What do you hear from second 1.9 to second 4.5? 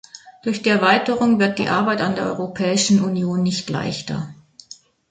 in der Europäischen Union nicht leichter.